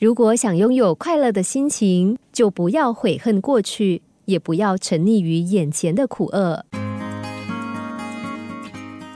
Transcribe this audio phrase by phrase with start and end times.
[0.00, 6.64] 如果想拥有快乐的心情，就不要悔恨过去，也不要沉溺于眼前的苦厄。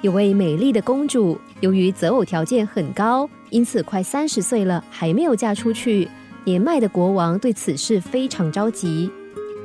[0.00, 6.08] 有位美丽的公主，由于择偶条件很高，因此快三十岁了还没有嫁出去。
[6.44, 9.08] 年迈的国王对此事非常着急。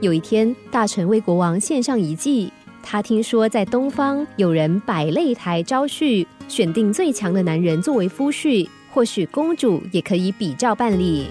[0.01, 2.53] 有一天，大臣为国王献上一计。
[2.83, 11.27] 他听说在东方有人摆擂台招婿，选定最强的男人作为夫婿，或许公主也可以比照办理。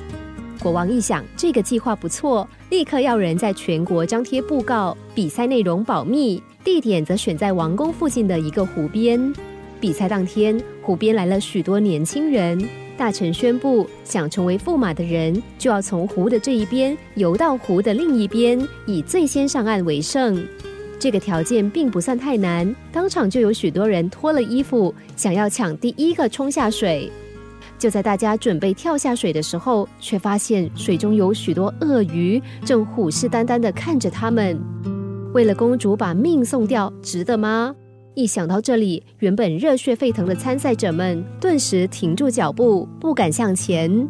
[0.60, 6.40] 国王一想，这个计划不错，立刻要人在全国张贴布告，比赛内容保密。
[6.62, 9.32] 地点则选在王宫附近的一个湖边。
[9.80, 12.56] 比赛当天，湖边来了许多年轻人。
[12.96, 20.40] 大臣宣布，想成为驸马的人，就要从湖的这一边游到湖的另一边，以最先上岸为胜。
[21.00, 27.10] 这个条件并不算太难，当场就有许多人脱了衣服，想要抢第一个冲下水。
[27.78, 34.58] 就在大家准备跳下水的时候，却发现水中有许多鳄鱼，正虎视眈眈地看着他们。
[35.34, 37.74] 为了公主把命送掉，值得吗？
[38.14, 44.08] 一想到这里，原本热血沸腾的参赛者们顿时停住脚步，不敢向前。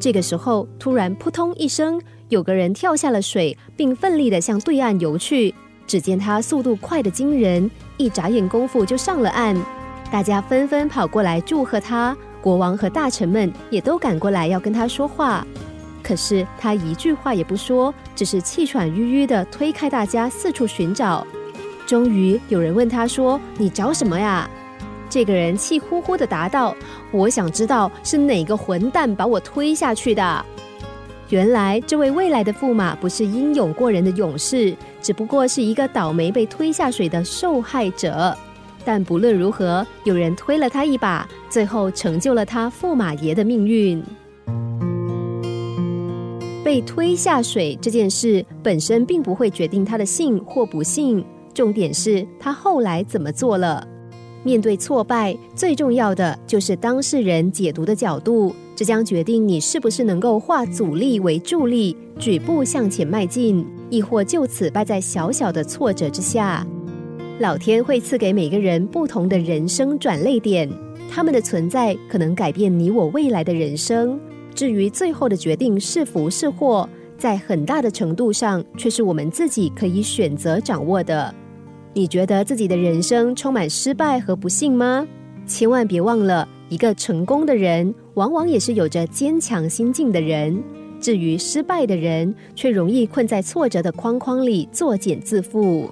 [0.00, 5.54] 这个时候，突然扑通一声，有个人跳下了水，并奋力地向对岸游去。
[5.86, 9.56] 只见他速度快得惊人，一眨眼功夫就上了岸。
[10.10, 15.44] 大家纷纷跑过来祝贺他，国王和大臣们也都赶过来要跟他说话。
[16.00, 21.26] 可是他一句话也不说，只是气喘吁吁地推开大家，四处寻找。
[21.88, 24.48] 终于有人问他说：“你找什么呀？”
[25.10, 26.72] 这个人气呼呼地答道
[27.10, 30.46] ：“我想知道是哪个混蛋把我推下去的。”
[31.30, 38.38] 原来这位未来的驸马不是英勇过人的勇士，只不过是一个倒霉被推下水的受害者。
[38.86, 44.00] 但不论如何，有人推了他一把，最后成就了他驸马爷的命运。
[46.62, 53.84] 被推下水这件事本身并不会决定他的幸或不幸，重点是他后来怎么做了。
[54.44, 66.64] 面对挫败，最重要的就是当事人解读的角度，这将决定你是不是能够化阻力为助力，举步向前迈进，亦或就此败在小小的挫折之下。
[67.38, 70.66] 老天会赐给每个人不同的人生转泪点，
[71.10, 74.18] 他们的存在可能改变你我未来的人生。
[74.54, 76.88] 至于最后的决定是福是祸，
[77.18, 81.34] 在很大的程度上却是我们自己可以选择掌握的。
[81.92, 85.06] 你觉得自己的人生充满失败和不幸吗？
[85.46, 90.58] 千万别忘了，一个成功的人往往也是有着坚强心境的人。
[90.98, 95.90] 至于失败的人，却容易困在挫折的框框里作茧自缚。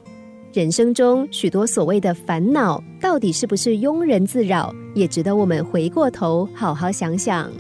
[0.54, 7.50] 人生中许多所谓的烦恼，到底是不是庸人自扰，也值得我们回过头好好想想。